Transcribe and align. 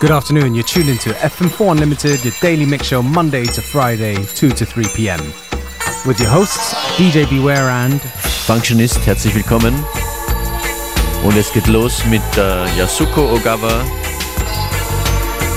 Good 0.00 0.12
afternoon. 0.12 0.54
You're 0.54 0.62
tuned 0.62 0.88
into 0.88 1.10
FM4 1.10 1.72
Unlimited, 1.72 2.24
your 2.24 2.32
daily 2.40 2.64
mix 2.64 2.86
show 2.86 3.02
Monday 3.02 3.42
to 3.42 3.60
Friday, 3.60 4.14
2 4.36 4.50
to 4.50 4.64
3 4.64 4.84
p.m. 4.94 5.18
With 6.06 6.20
your 6.20 6.28
hosts 6.28 6.72
DJ 6.96 7.28
Beware 7.28 7.68
and 7.68 8.00
Functionist, 8.46 9.04
herzlich 9.04 9.34
willkommen. 9.34 9.74
Und 11.24 11.36
es 11.36 11.52
geht 11.52 11.66
los 11.66 12.04
mit 12.06 12.22
äh, 12.36 12.66
Yasuko 12.78 13.34
Ogawa. 13.34 13.84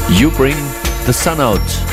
You 0.10 0.32
bring 0.32 0.58
the 1.06 1.14
sun 1.14 1.40
out. 1.40 1.91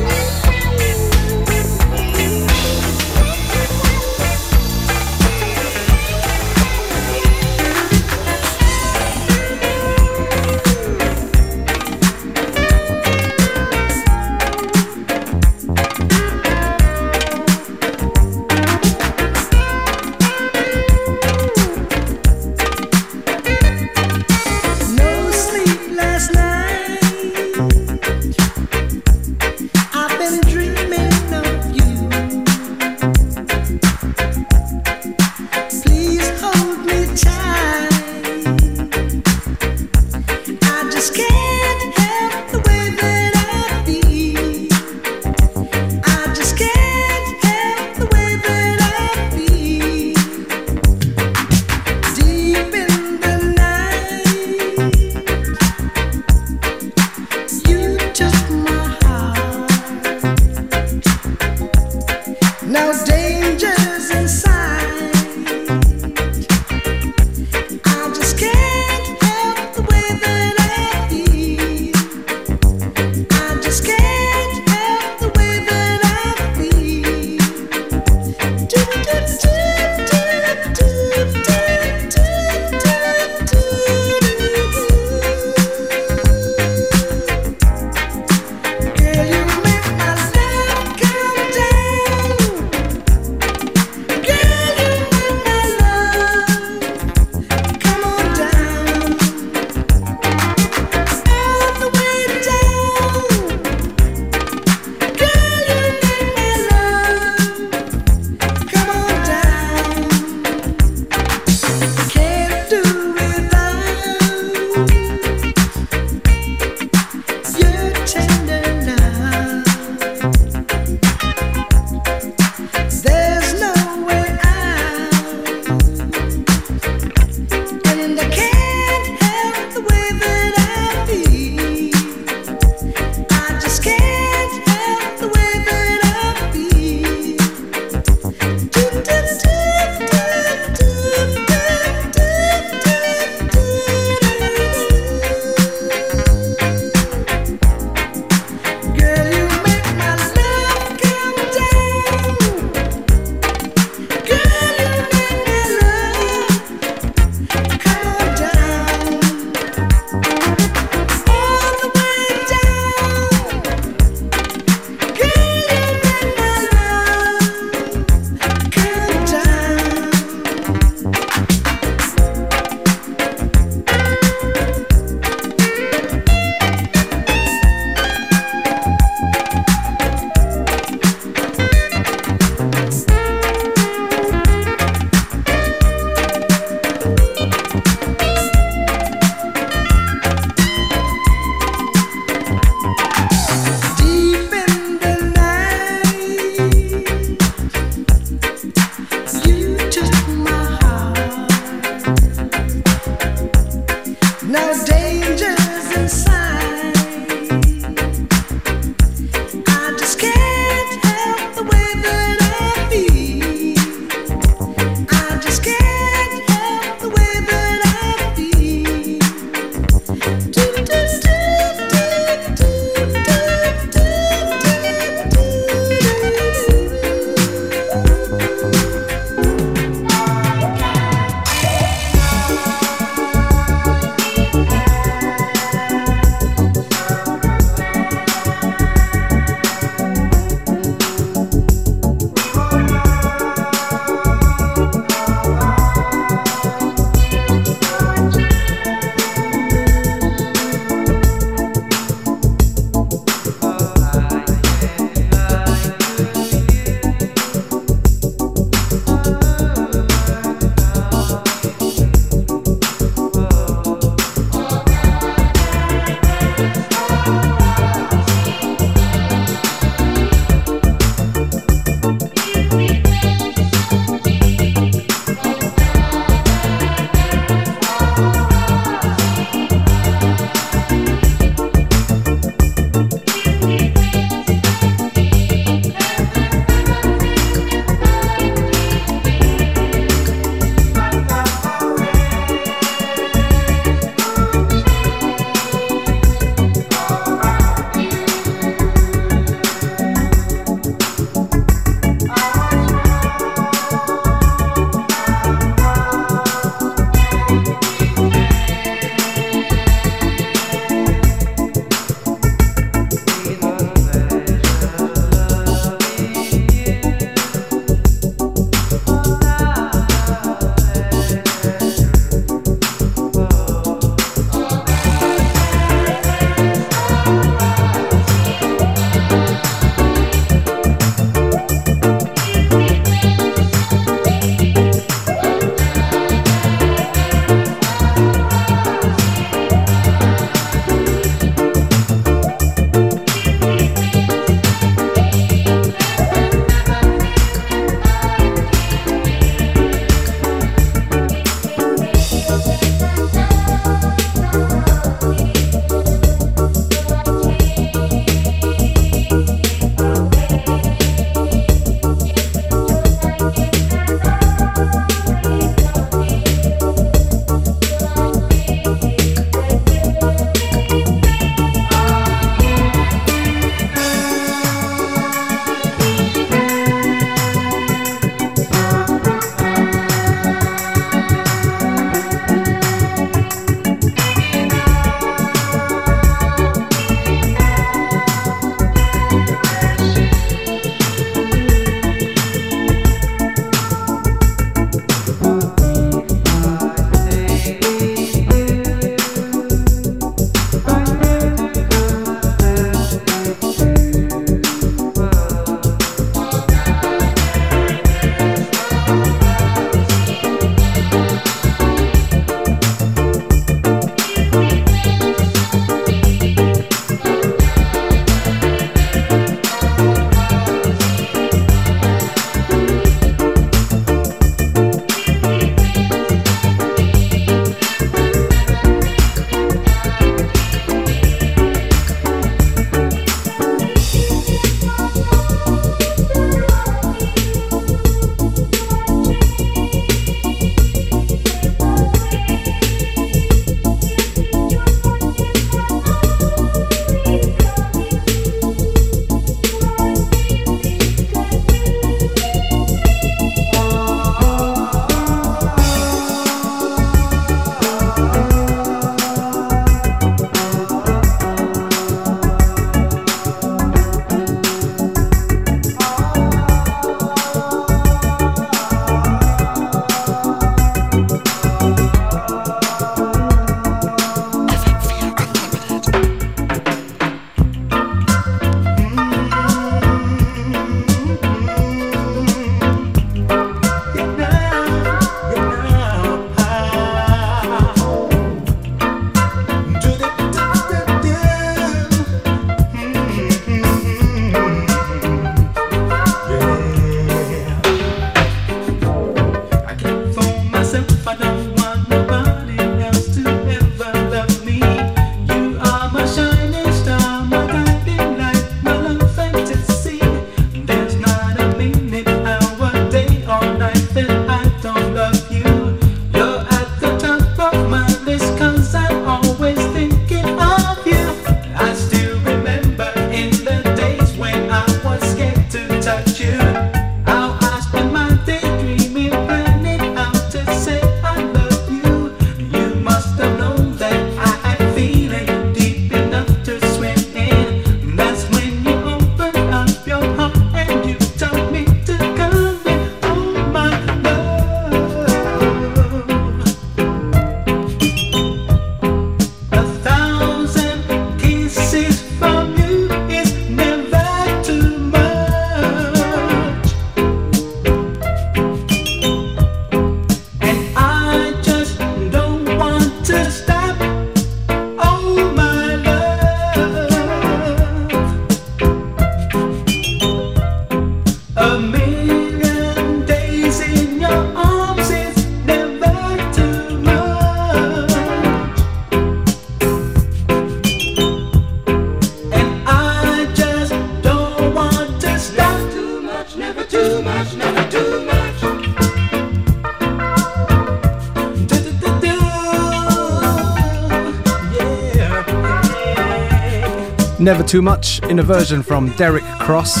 Never 597.44 597.62
Too 597.62 597.82
Much 597.82 598.22
in 598.22 598.38
a 598.38 598.42
version 598.42 598.82
from 598.82 599.10
Derek 599.16 599.44
Cross. 599.60 600.00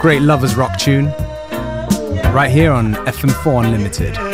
Great 0.00 0.22
lovers 0.22 0.54
rock 0.54 0.78
tune. 0.78 1.06
Right 2.32 2.50
here 2.52 2.70
on 2.70 2.94
FM4 2.94 3.64
Unlimited. 3.64 4.27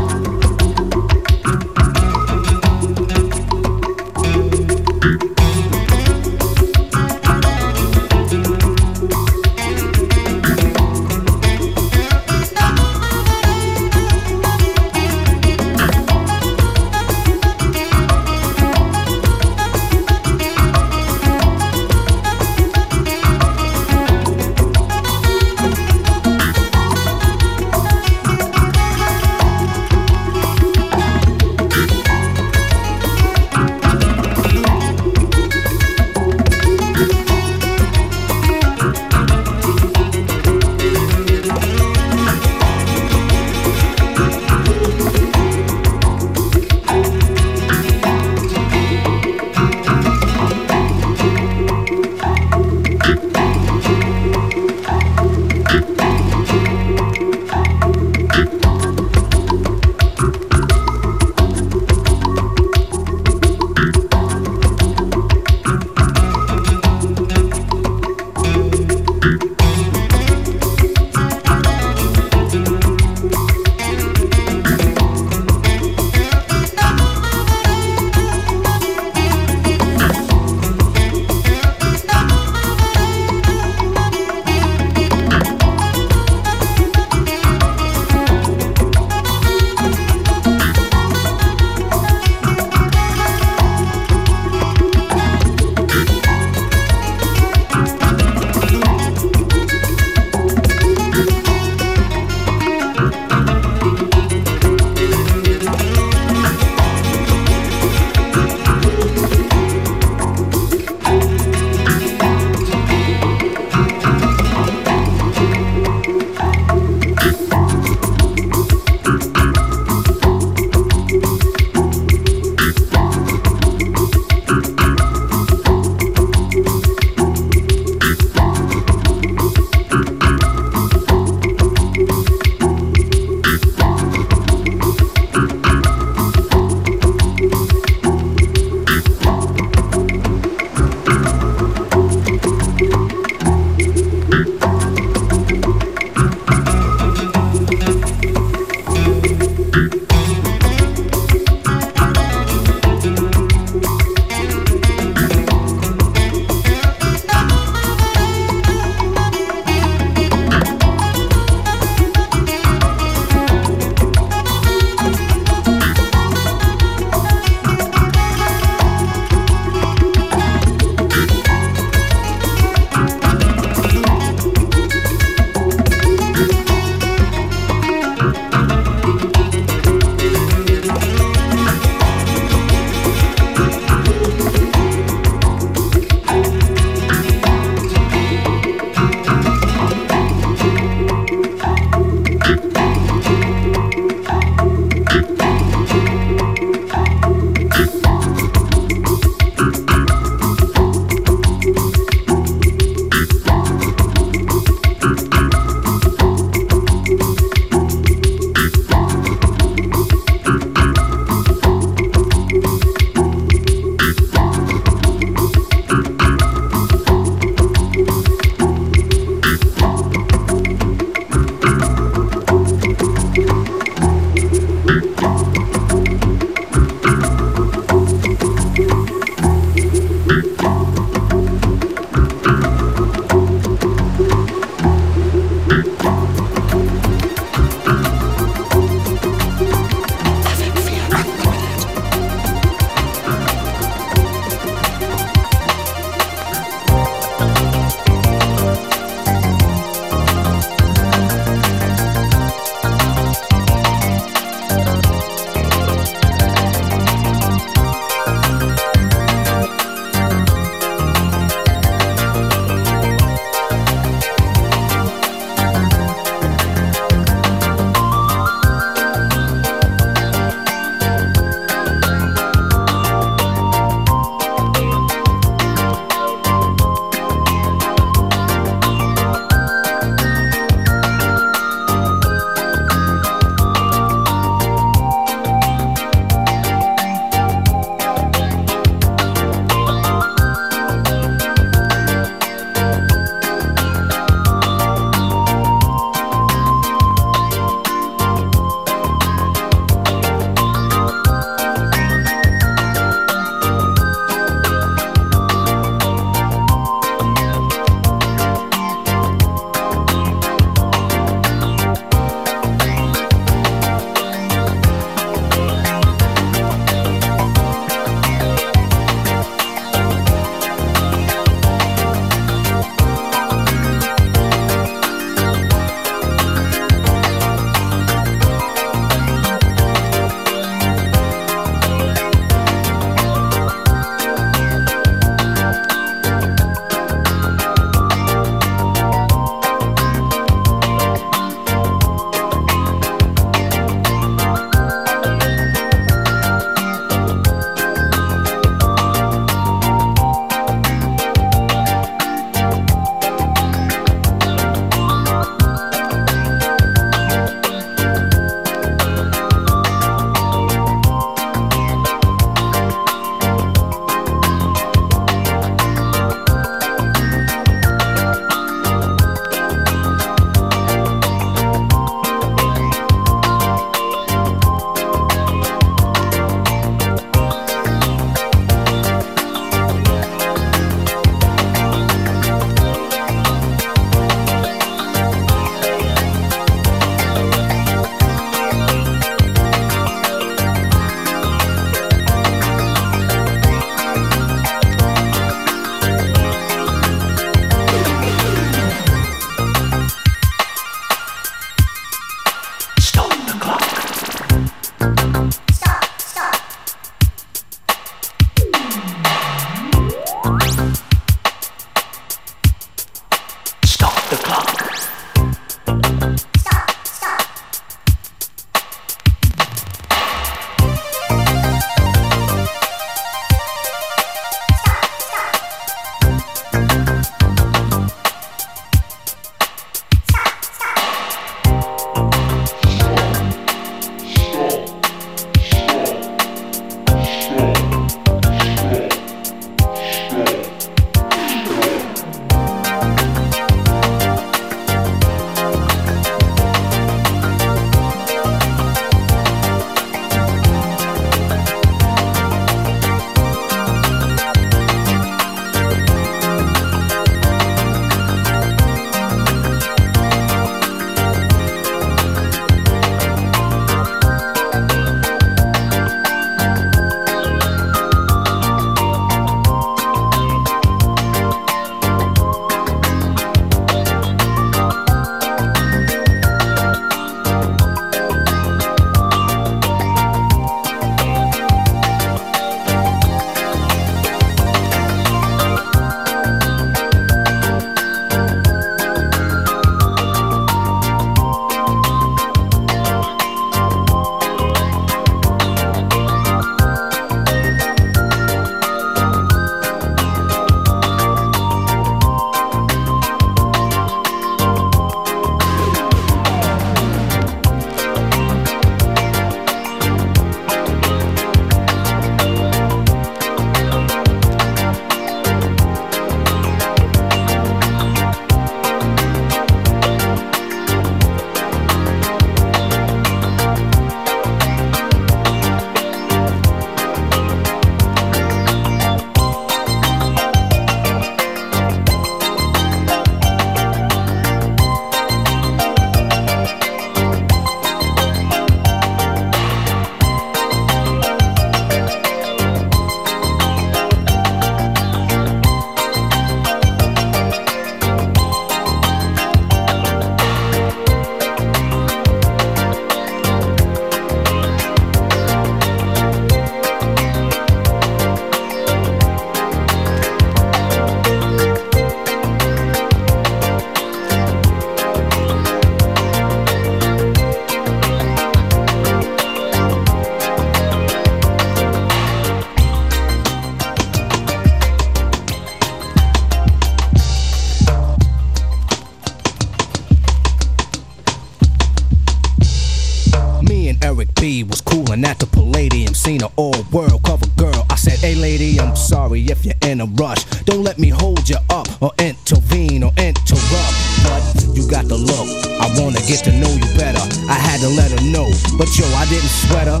All 586.56 586.74
world 586.92 587.22
cover 587.24 587.46
girl. 587.56 587.86
I 587.90 587.96
said, 587.96 588.18
Hey 588.18 588.34
lady, 588.34 588.80
I'm 588.80 588.96
sorry 588.96 589.42
if 589.46 589.64
you're 589.64 589.80
in 589.82 590.00
a 590.00 590.06
rush. 590.06 590.44
Don't 590.64 590.82
let 590.82 590.98
me 590.98 591.08
hold 591.08 591.48
you 591.48 591.56
up 591.70 591.88
or 592.02 592.12
intervene 592.18 593.02
or 593.02 593.12
interrupt. 593.16 593.94
But 594.24 594.42
you 594.74 594.88
got 594.90 595.06
the 595.06 595.16
look. 595.16 595.48
I 595.80 595.88
wanna 596.00 596.20
get 596.26 596.44
to 596.44 596.52
know 596.52 596.70
you 596.70 596.86
better. 596.96 597.20
I 597.48 597.54
had 597.54 597.80
to 597.80 597.88
let 597.88 598.10
her 598.10 598.24
know. 598.30 598.50
But 598.78 598.88
yo, 598.98 599.06
I 599.16 599.26
didn't 599.26 599.48
sweat 599.48 599.86
her. 599.86 600.00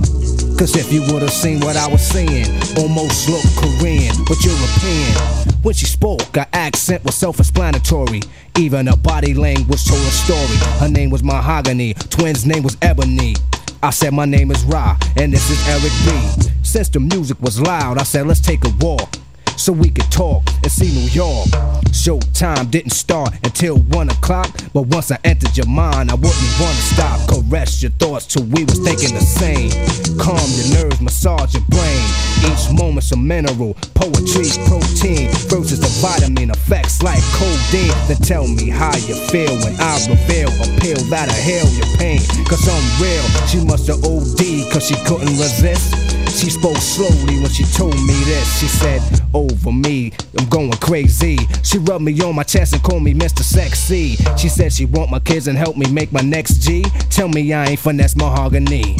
Cause 0.58 0.76
if 0.76 0.92
you 0.92 1.00
would've 1.10 1.30
seen 1.30 1.60
what 1.60 1.76
I 1.76 1.86
was 1.88 2.06
saying, 2.06 2.46
almost 2.76 3.28
looked 3.30 3.56
Korean, 3.56 4.14
but 4.28 4.44
European. 4.44 5.50
When 5.62 5.74
she 5.74 5.86
spoke, 5.86 6.36
her 6.36 6.46
accent 6.52 7.04
was 7.04 7.14
self 7.14 7.38
explanatory. 7.38 8.22
Even 8.58 8.86
her 8.86 8.96
body 8.96 9.32
language 9.32 9.84
told 9.86 10.00
a 10.00 10.10
story. 10.10 10.56
Her 10.78 10.88
name 10.88 11.10
was 11.10 11.22
Mahogany, 11.22 11.94
twins' 11.94 12.44
name 12.44 12.62
was 12.62 12.76
Ebony. 12.82 13.36
I 13.82 13.90
said, 13.90 14.12
My 14.12 14.26
name 14.26 14.50
is 14.50 14.62
Ra, 14.64 14.98
and 15.16 15.32
this 15.32 15.48
is 15.50 15.68
Eric 15.68 15.92
B. 16.04 16.50
Since 16.62 16.90
the 16.90 17.00
music 17.00 17.40
was 17.40 17.60
loud, 17.60 17.98
I 17.98 18.02
said, 18.02 18.26
Let's 18.26 18.40
take 18.40 18.64
a 18.64 18.70
walk 18.80 19.16
so 19.60 19.72
we 19.72 19.90
could 19.90 20.10
talk 20.10 20.42
and 20.62 20.72
see 20.72 20.88
New 20.88 21.10
York. 21.12 21.46
Showtime 21.92 22.70
didn't 22.70 22.92
start 22.92 23.34
until 23.44 23.76
one 23.92 24.08
o'clock, 24.08 24.48
but 24.72 24.86
once 24.86 25.12
I 25.12 25.18
entered 25.22 25.54
your 25.54 25.66
mind, 25.66 26.10
I 26.10 26.14
wouldn't 26.14 26.52
wanna 26.58 26.80
stop. 26.80 27.28
Caress 27.28 27.82
your 27.82 27.92
thoughts 27.92 28.24
till 28.24 28.44
we 28.44 28.64
was 28.64 28.78
thinking 28.78 29.12
the 29.12 29.20
same. 29.20 29.70
Calm 30.16 30.40
your 30.56 30.80
nerves, 30.80 31.02
massage 31.02 31.52
your 31.52 31.64
brain. 31.68 32.04
Each 32.48 32.72
moment's 32.72 33.12
a 33.12 33.18
mineral, 33.18 33.74
poetry, 33.92 34.48
protein 34.64 35.28
versus 35.52 35.78
the 35.78 35.92
vitamin 36.00 36.48
effects 36.50 37.02
like 37.02 37.22
codeine. 37.36 37.92
Then 38.08 38.16
tell 38.24 38.48
me 38.48 38.70
how 38.70 38.96
you 38.96 39.14
feel 39.28 39.52
when 39.60 39.76
I 39.78 40.00
reveal 40.08 40.48
a 40.48 40.66
pill 40.80 41.04
that'll 41.12 41.34
heal 41.36 41.68
your 41.76 41.90
pain. 41.98 42.20
Cause 42.48 42.64
I'm 42.64 42.86
real, 42.96 43.24
she 43.44 43.60
must 43.62 43.88
have 43.88 44.00
OD 44.04 44.72
cause 44.72 44.88
she 44.88 44.96
couldn't 45.04 45.36
resist. 45.36 46.10
She 46.38 46.48
spoke 46.48 46.76
slowly 46.78 47.40
when 47.40 47.50
she 47.50 47.64
told 47.64 47.94
me 47.94 48.14
this. 48.24 48.60
She 48.60 48.68
said, 48.68 49.02
oh, 49.34 49.49
Over 49.50 49.72
me, 49.72 50.12
I'm 50.38 50.48
going 50.48 50.70
crazy. 50.72 51.36
She 51.64 51.78
rubbed 51.78 52.04
me 52.04 52.20
on 52.22 52.36
my 52.36 52.44
chest 52.44 52.72
and 52.72 52.82
called 52.82 53.02
me 53.02 53.14
Mr. 53.14 53.42
Sexy. 53.42 54.16
She 54.36 54.48
said 54.48 54.72
she 54.72 54.84
want 54.84 55.10
my 55.10 55.18
kids 55.18 55.48
and 55.48 55.58
help 55.58 55.76
me 55.76 55.90
make 55.90 56.12
my 56.12 56.20
next 56.20 56.62
G. 56.62 56.84
Tell 57.10 57.28
me 57.28 57.52
I 57.52 57.66
ain't 57.66 57.80
finesse 57.80 58.14
mahogany. 58.14 58.96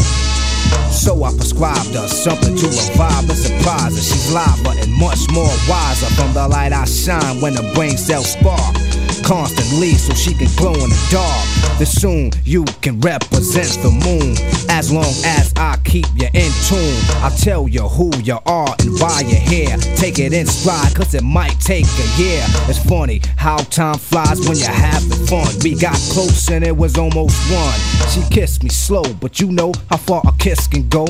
So 0.90 1.22
I 1.22 1.30
prescribed 1.30 1.94
her 1.94 2.08
something 2.08 2.56
to 2.56 2.66
revive 2.66 3.30
and 3.30 3.38
surprise 3.38 3.94
her. 3.94 4.02
She's 4.02 4.32
live, 4.32 4.62
but 4.64 4.76
and 4.78 4.92
much 4.94 5.30
more 5.30 5.54
wiser 5.68 6.06
from 6.16 6.34
the 6.34 6.48
light 6.48 6.72
I 6.72 6.84
shine 6.84 7.40
when 7.40 7.54
the 7.54 7.70
brain 7.74 7.96
cells 7.96 8.32
spark. 8.32 8.89
Constantly, 9.24 9.94
so 9.94 10.14
she 10.14 10.34
can 10.34 10.48
glow 10.56 10.74
in 10.74 10.90
the 10.90 11.08
dark. 11.10 11.46
Then 11.78 11.86
soon 11.86 12.30
you 12.44 12.64
can 12.82 13.00
represent 13.00 13.70
the 13.82 13.90
moon. 13.90 14.36
As 14.68 14.92
long 14.92 15.12
as 15.24 15.52
I 15.56 15.78
keep 15.84 16.06
you 16.14 16.28
in 16.34 16.52
tune, 16.66 17.00
I'll 17.22 17.36
tell 17.36 17.68
you 17.68 17.82
who 17.82 18.10
you 18.22 18.38
are 18.46 18.74
and 18.80 18.98
why 19.00 19.22
you're 19.26 19.40
here. 19.40 19.76
Take 19.96 20.18
it 20.18 20.32
in 20.32 20.46
stride, 20.46 20.94
cause 20.94 21.14
it 21.14 21.22
might 21.22 21.58
take 21.60 21.86
a 21.86 22.20
year. 22.20 22.44
It's 22.68 22.78
funny 22.84 23.20
how 23.36 23.58
time 23.58 23.98
flies 23.98 24.46
when 24.48 24.56
you're 24.56 24.68
having 24.68 25.26
fun. 25.26 25.46
We 25.62 25.74
got 25.74 25.96
close 26.10 26.50
and 26.50 26.64
it 26.64 26.76
was 26.76 26.98
almost 26.98 27.36
one. 27.52 27.78
She 28.10 28.22
kissed 28.34 28.62
me 28.62 28.70
slow, 28.70 29.04
but 29.20 29.40
you 29.40 29.50
know 29.52 29.72
how 29.88 29.96
far 29.96 30.22
a 30.26 30.32
kiss 30.38 30.66
can 30.66 30.88
go. 30.88 31.06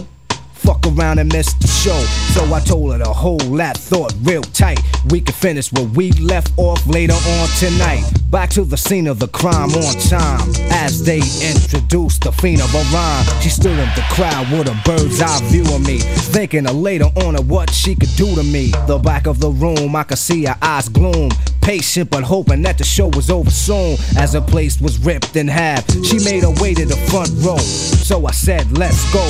Fuck 0.70 0.86
around 0.86 1.18
and 1.18 1.32
miss 1.32 1.52
the 1.54 1.66
show. 1.66 1.98
So 2.32 2.54
I 2.54 2.60
told 2.60 2.92
her 2.92 2.98
to 2.98 3.12
hold 3.12 3.58
that 3.58 3.76
thought 3.76 4.14
real 4.22 4.42
tight. 4.42 4.78
We 5.10 5.20
could 5.20 5.34
finish 5.34 5.72
where 5.72 5.84
we 5.84 6.12
left 6.12 6.52
off 6.56 6.86
later 6.86 7.14
on 7.14 7.48
tonight. 7.58 8.04
Back 8.30 8.50
to 8.50 8.62
the 8.62 8.76
scene 8.76 9.08
of 9.08 9.18
the 9.18 9.26
crime 9.26 9.70
on 9.70 9.94
time. 10.08 10.48
As 10.70 11.02
they 11.02 11.18
introduced 11.18 12.22
the 12.22 12.30
fiend 12.30 12.60
of 12.60 12.72
a 12.72 12.84
rhyme, 12.94 13.26
she 13.40 13.48
stood 13.48 13.76
in 13.76 13.88
the 13.96 14.04
crowd 14.10 14.46
with 14.52 14.68
a 14.68 14.80
bird's 14.84 15.20
eye 15.20 15.40
view 15.50 15.64
of 15.74 15.84
me. 15.84 15.98
Thinking 15.98 16.68
of 16.68 16.76
later 16.76 17.06
on 17.16 17.34
of 17.34 17.50
what 17.50 17.70
she 17.70 17.96
could 17.96 18.14
do 18.14 18.32
to 18.36 18.44
me. 18.44 18.70
The 18.86 18.98
back 18.98 19.26
of 19.26 19.40
the 19.40 19.50
room, 19.50 19.96
I 19.96 20.04
could 20.04 20.18
see 20.18 20.44
her 20.44 20.56
eyes 20.62 20.88
gloom. 20.88 21.30
Patient 21.70 22.10
but 22.10 22.24
hoping 22.24 22.62
that 22.62 22.78
the 22.78 22.82
show 22.82 23.06
was 23.06 23.30
over 23.30 23.48
soon. 23.48 23.92
As 24.18 24.32
the 24.32 24.40
place 24.40 24.80
was 24.80 24.98
ripped 24.98 25.36
in 25.36 25.46
half, 25.46 25.88
she 26.04 26.18
made 26.24 26.42
her 26.42 26.50
way 26.60 26.74
to 26.74 26.84
the 26.84 26.96
front 27.08 27.30
row. 27.46 27.58
So 27.58 28.26
I 28.26 28.32
said, 28.32 28.76
let's 28.76 29.04
go. 29.12 29.22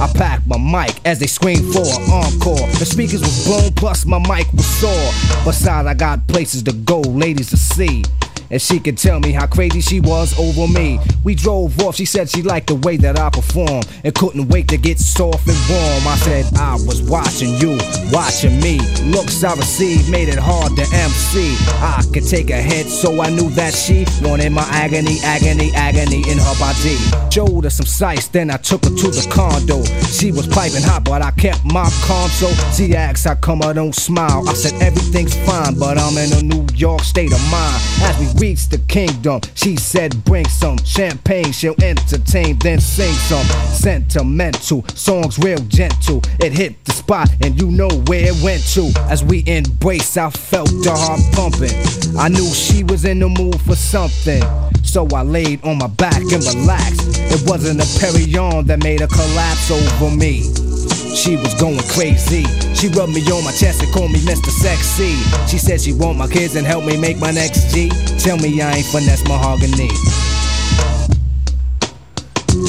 I 0.00 0.08
packed 0.14 0.46
my 0.46 0.56
mic 0.56 1.04
as 1.04 1.18
they 1.18 1.26
screamed 1.26 1.74
for 1.74 1.82
an 1.82 2.08
encore. 2.08 2.64
The 2.78 2.86
speakers 2.86 3.22
was 3.22 3.44
blown, 3.44 3.72
plus 3.72 4.06
my 4.06 4.20
mic 4.20 4.52
was 4.52 4.66
sore. 4.66 5.10
Besides, 5.44 5.88
I 5.88 5.94
got 5.94 6.24
places 6.28 6.62
to 6.62 6.72
go, 6.72 7.00
ladies 7.00 7.50
to 7.50 7.56
see. 7.56 8.04
And 8.50 8.60
she 8.60 8.80
could 8.80 8.98
tell 8.98 9.20
me 9.20 9.32
how 9.32 9.46
crazy 9.46 9.80
she 9.80 10.00
was 10.00 10.36
over 10.38 10.66
me. 10.72 10.98
We 11.22 11.34
drove 11.34 11.78
off, 11.80 11.96
she 11.96 12.04
said 12.04 12.28
she 12.28 12.42
liked 12.42 12.66
the 12.66 12.74
way 12.74 12.96
that 12.96 13.18
I 13.18 13.30
performed 13.30 13.86
and 14.02 14.14
couldn't 14.14 14.48
wait 14.48 14.68
to 14.68 14.76
get 14.76 14.98
soft 14.98 15.46
and 15.46 15.58
warm. 15.68 16.06
I 16.08 16.16
said 16.16 16.46
I 16.56 16.74
was 16.74 17.02
watching 17.02 17.54
you, 17.58 17.78
watching 18.10 18.60
me. 18.60 18.80
Looks 19.10 19.44
I 19.44 19.54
received 19.54 20.10
made 20.10 20.28
it 20.28 20.38
hard 20.38 20.74
to 20.76 20.82
MC. 20.82 21.56
I 21.78 22.02
could 22.12 22.26
take 22.26 22.50
a 22.50 22.60
hit, 22.60 22.86
so 22.86 23.20
I 23.20 23.30
knew 23.30 23.50
that 23.50 23.72
she 23.74 24.04
wanted 24.22 24.50
my 24.50 24.66
agony, 24.70 25.18
agony, 25.22 25.70
agony 25.74 26.28
in 26.28 26.38
her 26.38 26.56
body. 26.58 26.96
Showed 27.30 27.64
her 27.64 27.70
some 27.70 27.86
sights, 27.86 28.28
then 28.28 28.50
I 28.50 28.56
took 28.56 28.84
her 28.84 28.90
to 28.90 29.08
the 29.10 29.26
condo. 29.30 29.84
She 30.10 30.32
was 30.32 30.46
piping 30.48 30.82
hot, 30.82 31.04
but 31.04 31.22
I 31.22 31.30
kept 31.32 31.64
my 31.64 31.88
calm. 32.02 32.28
So 32.30 32.48
she 32.74 32.96
asked 32.96 33.26
how 33.26 33.36
come 33.36 33.62
I 33.62 33.72
don't 33.72 33.94
smile. 33.94 34.48
I 34.48 34.54
said 34.54 34.74
everything's 34.82 35.36
fine, 35.46 35.78
but 35.78 35.98
I'm 35.98 36.16
in 36.18 36.32
a 36.32 36.42
New 36.42 36.66
York 36.74 37.02
state 37.02 37.32
of 37.32 37.42
mind. 37.50 37.76
As 38.02 38.18
we 38.18 38.39
reached 38.40 38.70
the 38.70 38.78
kingdom, 38.88 39.40
she 39.54 39.76
said 39.76 40.24
bring 40.24 40.48
some 40.48 40.78
champagne. 40.78 41.52
She'll 41.52 41.74
entertain, 41.82 42.58
then 42.58 42.80
sing 42.80 43.12
some 43.12 43.44
sentimental 43.74 44.84
songs, 44.94 45.38
real 45.38 45.58
gentle. 45.68 46.22
It 46.40 46.52
hit 46.52 46.82
the 46.84 46.92
spot, 46.92 47.28
and 47.42 47.60
you 47.60 47.70
know 47.70 47.90
where 48.06 48.32
it 48.32 48.42
went 48.42 48.62
to. 48.74 48.90
As 49.10 49.22
we 49.22 49.44
embraced, 49.46 50.16
I 50.16 50.30
felt 50.30 50.68
the 50.68 50.92
heart 50.92 51.20
pumping. 51.32 51.76
I 52.18 52.28
knew 52.28 52.48
she 52.52 52.82
was 52.84 53.04
in 53.04 53.18
the 53.18 53.28
mood 53.28 53.60
for 53.60 53.76
something. 53.76 54.42
So 54.82 55.06
I 55.14 55.22
laid 55.22 55.62
on 55.62 55.78
my 55.78 55.86
back 55.86 56.22
and 56.22 56.42
relaxed. 56.42 57.20
It 57.30 57.48
wasn't 57.48 57.80
a 57.80 57.86
Perignon 58.00 58.66
that 58.66 58.82
made 58.82 59.00
her 59.00 59.06
collapse 59.06 59.70
over 59.70 60.16
me. 60.16 60.69
She 61.14 61.36
was 61.36 61.54
going 61.54 61.78
crazy. 61.88 62.44
She 62.74 62.88
rubbed 62.88 63.12
me 63.12 63.20
on 63.30 63.44
my 63.44 63.52
chest 63.52 63.82
and 63.82 63.92
called 63.92 64.12
me 64.12 64.20
Mr. 64.20 64.48
Sexy. 64.48 65.16
She 65.46 65.58
said 65.58 65.80
she 65.80 65.92
want 65.92 66.16
my 66.16 66.26
kids 66.28 66.56
and 66.56 66.66
help 66.66 66.84
me 66.84 66.96
make 66.96 67.18
my 67.18 67.30
next 67.30 67.74
G. 67.74 67.90
Tell 68.18 68.38
me 68.38 68.60
I 68.62 68.76
ain't 68.76 68.86
finesse 68.86 69.26
mahogany. 69.28 69.90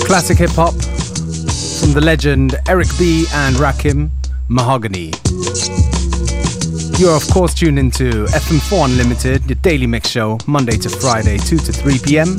Classic 0.05 0.37
hip 0.37 0.51
hop 0.51 0.73
from 0.73 1.93
the 1.93 2.01
legend 2.01 2.55
Eric 2.67 2.87
B. 2.99 3.25
and 3.33 3.55
Rakim 3.55 4.09
Mahogany. 4.49 5.11
You 6.99 7.09
are, 7.09 7.15
of 7.15 7.27
course, 7.29 7.53
tuned 7.53 7.79
into 7.79 8.25
FM4 8.25 8.85
Unlimited, 8.85 9.45
your 9.49 9.55
daily 9.61 9.87
mix 9.87 10.09
show, 10.09 10.37
Monday 10.45 10.77
to 10.77 10.89
Friday, 10.89 11.37
2 11.37 11.57
to 11.57 11.71
3 11.71 11.99
p.m. 12.03 12.37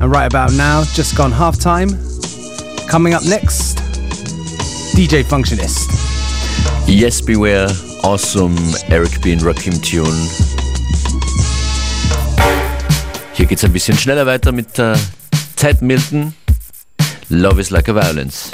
And 0.00 0.10
right 0.10 0.26
about 0.26 0.52
now, 0.52 0.84
just 0.84 1.16
gone 1.16 1.32
half 1.32 1.58
time. 1.58 1.88
Coming 2.88 3.14
up 3.14 3.24
next, 3.24 3.80
DJ 4.96 5.24
Functionist. 5.24 5.90
Yes, 6.86 7.20
Beware, 7.20 7.74
awesome 8.02 8.56
Eric 8.88 9.20
B. 9.20 9.32
und 9.32 9.44
Rakim 9.44 9.82
Tune. 9.82 10.08
Hier 13.32 13.46
geht's 13.46 13.64
ein 13.64 13.72
bisschen 13.72 13.98
schneller 13.98 14.24
weiter 14.24 14.52
mit 14.52 14.78
äh, 14.78 14.94
Ted 15.56 15.82
Milton. 15.82 16.32
Love 17.28 17.60
is 17.60 17.70
like 17.70 17.88
a 17.88 17.92
violence. 17.92 18.52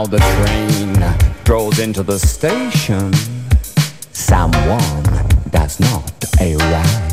Now 0.00 0.06
the 0.06 0.16
train 0.16 0.96
rolls 1.46 1.78
into 1.78 2.02
the 2.02 2.18
station. 2.18 3.12
Someone 4.12 5.02
does 5.50 5.78
not 5.78 6.10
arrive. 6.40 7.12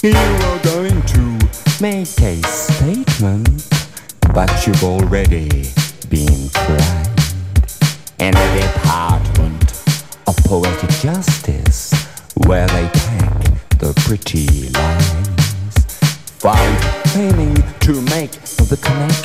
You 0.00 0.14
are 0.14 0.58
going 0.62 1.02
to 1.02 1.22
make 1.80 2.16
a 2.20 2.40
statement, 2.44 3.68
but 4.32 4.64
you've 4.64 4.84
already 4.84 5.48
been 6.08 6.48
tried. 6.50 7.08
In 8.20 8.34
the 8.34 8.70
department 8.72 9.72
of 10.28 10.36
poetic 10.44 10.90
justice, 10.90 11.92
where 12.46 12.68
they 12.68 12.88
pack 12.88 13.78
the 13.80 13.92
pretty 14.06 14.68
lines, 14.68 15.98
found 16.38 16.78
failing 17.10 17.56
to 17.80 18.00
make 18.14 18.30
the 18.70 18.78
connection, 18.80 19.23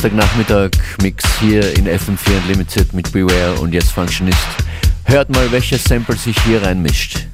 Dienstagnachmittag 0.00 0.70
Mix 1.02 1.22
hier 1.40 1.76
in 1.76 1.86
FM4 1.86 2.34
Unlimited 2.44 2.94
mit 2.94 3.12
Beware 3.12 3.60
und 3.60 3.74
jetzt 3.74 3.90
Functionist. 3.92 4.38
Hört 5.04 5.28
mal, 5.28 5.52
welcher 5.52 5.76
Sample 5.76 6.16
sich 6.16 6.34
hier 6.44 6.62
reinmischt. 6.62 7.26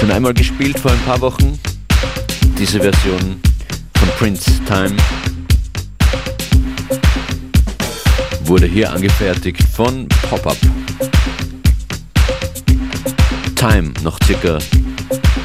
Schon 0.00 0.10
einmal 0.10 0.34
gespielt 0.34 0.76
vor 0.80 0.90
ein 0.90 1.00
paar 1.04 1.20
Wochen. 1.20 1.56
Diese 2.58 2.80
Version 2.80 3.40
von 3.96 4.08
Prince 4.18 4.50
Time 4.66 4.96
wurde 8.40 8.66
hier 8.66 8.92
angefertigt 8.92 9.62
von 9.62 10.08
Pop-Up. 10.28 10.58
Time 13.56 13.92
noch 14.02 14.18
circa 14.24 14.58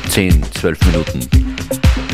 10, 0.10 0.44
12 0.54 0.86
Minuten 0.88 1.28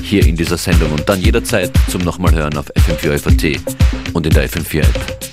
hier 0.02 0.26
in 0.26 0.36
dieser 0.36 0.58
Sendung 0.58 0.92
und 0.92 1.10
dann 1.10 1.20
jederzeit 1.20 1.72
zum 1.90 2.04
nochmal 2.04 2.34
hören 2.34 2.56
auf 2.56 2.68
FM4 2.76 3.18
FAT 3.18 4.14
und 4.14 4.26
in 4.26 4.32
der 4.32 4.48
FM4 4.48 4.80
App. 4.80 5.27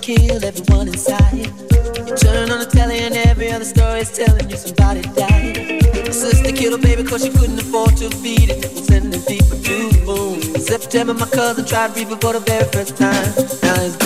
can 0.00 0.16
kill 0.16 0.44
everyone 0.44 0.88
inside. 0.88 1.46
Turn 2.18 2.50
on 2.50 2.60
the 2.60 2.68
telly 2.70 2.98
and 2.98 3.14
every 3.14 3.50
other 3.50 3.64
story's 3.64 4.10
telling 4.10 4.48
you 4.50 4.56
somebody 4.56 5.02
died. 5.14 5.82
My 6.04 6.10
sister 6.10 6.52
killed 6.52 6.78
a 6.78 6.82
baby 6.82 7.02
cause 7.04 7.24
she 7.24 7.30
couldn't 7.30 7.58
afford 7.58 7.96
to 7.98 8.10
feed 8.10 8.50
it. 8.50 8.72
We'll 8.74 8.84
sending 8.84 9.22
people 9.22 9.56
to 9.58 9.76
the 9.90 10.02
moon. 10.04 10.40
September, 10.60 11.14
my 11.14 11.26
cousin 11.26 11.64
tried 11.64 11.96
reefer 11.96 12.16
for 12.16 12.32
the 12.32 12.40
very 12.40 12.68
first 12.72 12.96
time. 12.96 13.28
Now 13.62 13.80
he's 13.82 13.96